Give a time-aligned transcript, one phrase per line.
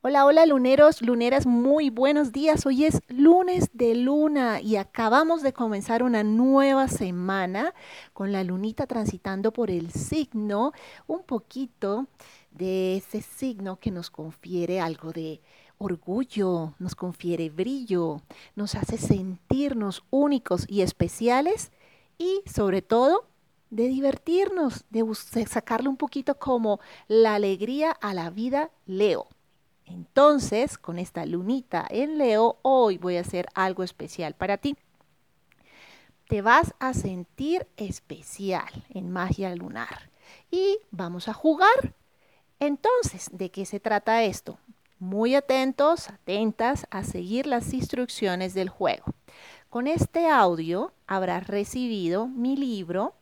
[0.00, 2.64] Hola, hola luneros, luneras, muy buenos días.
[2.66, 7.74] Hoy es lunes de luna y acabamos de comenzar una nueva semana
[8.12, 10.72] con la lunita transitando por el signo,
[11.08, 12.06] un poquito
[12.52, 15.40] de ese signo que nos confiere algo de
[15.78, 18.22] orgullo, nos confiere brillo,
[18.54, 21.72] nos hace sentirnos únicos y especiales
[22.18, 23.24] y sobre todo
[23.70, 25.04] de divertirnos, de
[25.48, 26.78] sacarle un poquito como
[27.08, 29.26] la alegría a la vida Leo.
[29.90, 34.76] Entonces, con esta lunita en Leo, hoy voy a hacer algo especial para ti.
[36.28, 40.10] Te vas a sentir especial en magia lunar
[40.50, 41.94] y vamos a jugar.
[42.60, 44.58] Entonces, ¿de qué se trata esto?
[44.98, 49.04] Muy atentos, atentas a seguir las instrucciones del juego.
[49.70, 53.14] Con este audio habrás recibido mi libro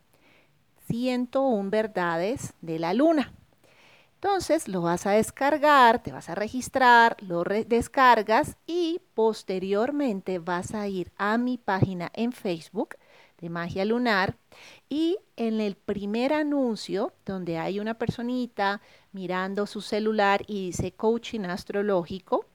[0.88, 3.35] 101 verdades de la luna.
[4.26, 10.88] Entonces lo vas a descargar, te vas a registrar, lo descargas y posteriormente vas a
[10.88, 12.96] ir a mi página en Facebook
[13.38, 14.36] de Magia Lunar
[14.88, 18.80] y en el primer anuncio donde hay una personita
[19.12, 22.46] mirando su celular y dice coaching astrológico,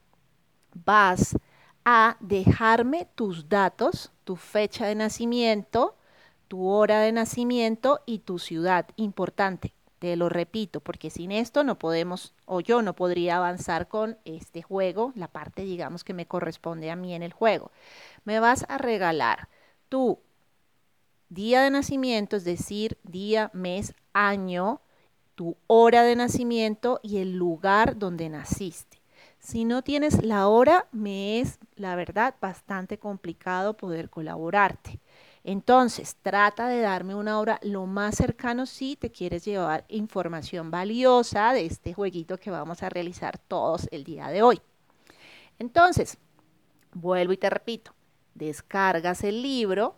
[0.73, 1.38] vas
[1.86, 5.95] a dejarme tus datos, tu fecha de nacimiento,
[6.49, 8.88] tu hora de nacimiento y tu ciudad.
[8.97, 14.17] Importante, te lo repito, porque sin esto no podemos, o yo no podría avanzar con
[14.25, 17.69] este juego, la parte, digamos, que me corresponde a mí en el juego.
[18.25, 19.47] Me vas a regalar
[19.89, 20.17] tu
[21.30, 24.81] día de nacimiento, es decir, día, mes, año,
[25.35, 28.97] tu hora de nacimiento y el lugar donde naciste.
[29.38, 34.99] Si no tienes la hora, me es, la verdad, bastante complicado poder colaborarte.
[35.44, 41.53] Entonces, trata de darme una hora lo más cercano si te quieres llevar información valiosa
[41.53, 44.61] de este jueguito que vamos a realizar todos el día de hoy.
[45.58, 46.17] Entonces,
[46.94, 47.94] vuelvo y te repito,
[48.36, 49.95] descargas el libro,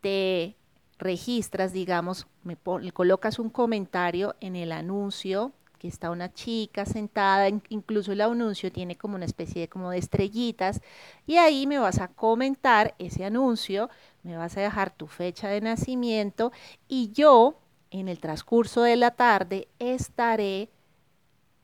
[0.00, 0.56] te
[0.98, 2.56] registras, digamos, me
[2.92, 8.96] colocas un comentario en el anuncio que está una chica sentada, incluso el anuncio tiene
[8.96, 10.80] como una especie de como de estrellitas
[11.26, 13.90] y ahí me vas a comentar ese anuncio
[14.26, 16.50] me vas a dejar tu fecha de nacimiento
[16.88, 17.60] y yo
[17.90, 20.68] en el transcurso de la tarde estaré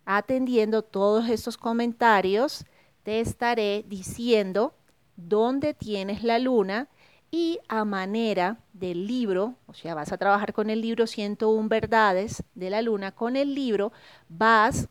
[0.05, 2.65] atendiendo todos estos comentarios,
[3.03, 4.75] te estaré diciendo
[5.17, 6.89] dónde tienes la luna
[7.33, 12.45] y a manera del libro, o sea, vas a trabajar con el libro 101 verdades
[12.55, 13.93] de la luna, con el libro
[14.29, 14.89] vas,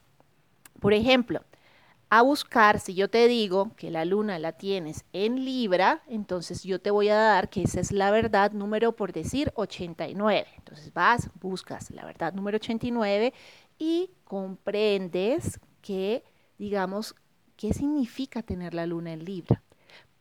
[0.81, 1.41] por ejemplo,
[2.13, 6.81] a buscar, si yo te digo que la luna la tienes en Libra, entonces yo
[6.81, 10.45] te voy a dar que esa es la verdad número por decir 89.
[10.57, 13.33] Entonces vas, buscas la verdad número 89
[13.79, 16.25] y comprendes que,
[16.57, 17.15] digamos,
[17.55, 19.63] qué significa tener la luna en Libra.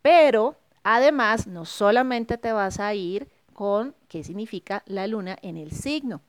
[0.01, 5.73] Pero además, no solamente te vas a ir con qué significa la luna en el
[5.73, 6.23] signo.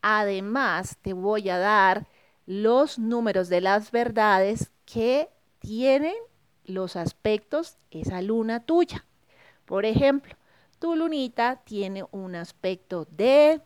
[0.00, 2.08] Además, te voy a dar
[2.46, 6.14] los números de las verdades que tienen
[6.64, 9.06] los aspectos esa luna tuya.
[9.64, 10.34] Por ejemplo,
[10.78, 13.62] tu lunita tiene un aspecto de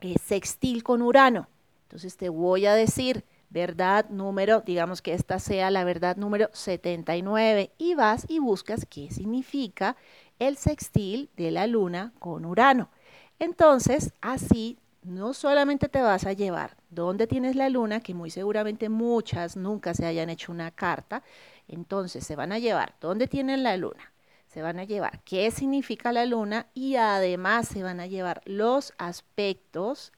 [0.00, 1.48] eh, sextil con Urano.
[1.82, 7.70] Entonces te voy a decir verdad número, digamos que esta sea la verdad número 79
[7.78, 9.96] y vas y buscas qué significa
[10.40, 12.90] el sextil de la luna con Urano.
[13.38, 18.88] Entonces, así no solamente te vas a llevar dónde tienes la luna, que muy seguramente
[18.88, 21.22] muchas nunca se hayan hecho una carta,
[21.68, 24.12] entonces se van a llevar dónde tienen la luna,
[24.46, 28.92] se van a llevar qué significa la luna y además se van a llevar los
[28.98, 30.12] aspectos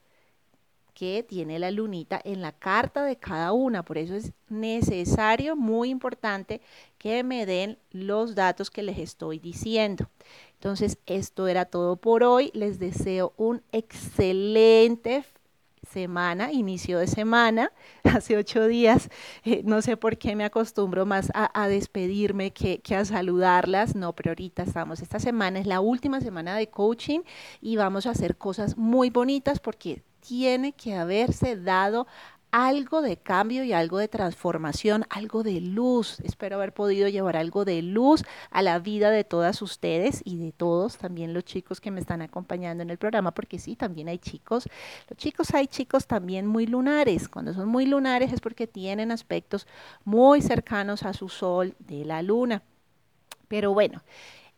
[0.95, 3.85] que tiene la lunita en la carta de cada una.
[3.85, 6.61] Por eso es necesario, muy importante,
[6.99, 10.09] que me den los datos que les estoy diciendo.
[10.55, 12.51] Entonces, esto era todo por hoy.
[12.55, 15.25] Les deseo un excelente
[15.85, 17.73] semana, inicio de semana,
[18.05, 19.11] hace ocho días.
[19.45, 23.95] Eh, no sé por qué me acostumbro más a, despedirme que, que, a saludarlas.
[23.95, 25.01] No, pero ahorita estamos.
[25.01, 27.21] Esta semana es la última semana de coaching
[27.61, 32.07] y vamos a hacer cosas muy bonitas porque tiene que haberse dado
[32.51, 36.21] algo de cambio y algo de transformación, algo de luz.
[36.21, 40.53] Espero haber podido llevar algo de luz a la vida de todas ustedes y de
[40.53, 44.19] todos, también los chicos que me están acompañando en el programa, porque sí, también hay
[44.19, 44.69] chicos.
[45.09, 47.29] Los chicos hay chicos también muy lunares.
[47.29, 49.67] Cuando son muy lunares es porque tienen aspectos
[50.05, 52.63] muy cercanos a su sol de la luna.
[53.49, 54.01] Pero bueno,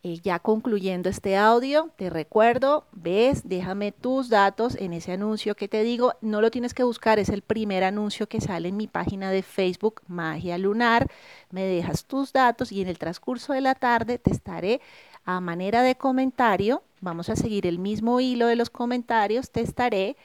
[0.08, 5.66] eh, ya concluyendo este audio, te recuerdo, ves, déjame tus datos en ese anuncio que
[5.66, 6.14] te digo.
[6.20, 9.42] No lo tienes que buscar, es el primer anuncio que sale en mi página de
[9.42, 11.10] Facebook, Magia Lunar.
[11.50, 14.80] Me dejas tus datos y en el transcurso de la tarde te estaré
[15.24, 16.84] a manera de comentario.
[17.00, 19.50] Vamos a seguir el mismo hilo de los comentarios.
[19.50, 20.16] Te estaré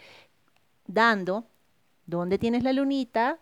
[0.85, 1.45] dando
[2.05, 3.39] dónde tienes la lunita,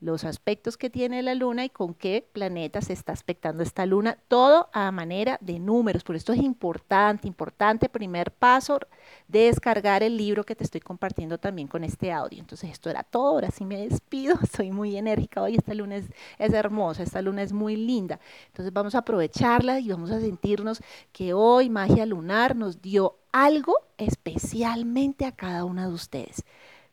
[0.00, 4.18] los aspectos que tiene la luna y con qué planeta se está aspectando esta luna,
[4.28, 6.04] todo a manera de números.
[6.04, 8.78] Por esto es importante, importante, primer paso,
[9.26, 12.38] descargar el libro que te estoy compartiendo también con este audio.
[12.38, 16.06] Entonces esto era todo, ahora sí me despido, soy muy enérgica hoy, esta luna es,
[16.38, 18.20] es hermosa, esta luna es muy linda.
[18.46, 20.80] Entonces vamos a aprovecharla y vamos a sentirnos
[21.12, 26.44] que hoy Magia Lunar nos dio algo especialmente a cada una de ustedes.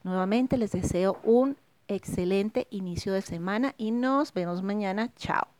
[0.03, 5.13] Nuevamente les deseo un excelente inicio de semana y nos vemos mañana.
[5.15, 5.54] Chao.